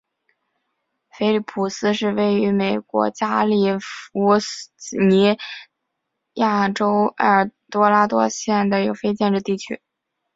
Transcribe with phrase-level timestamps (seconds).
[1.11, 4.39] 菲利普斯是位于美国加利福
[4.99, 5.37] 尼
[6.33, 9.79] 亚州埃尔多拉多县的一个非建制地区。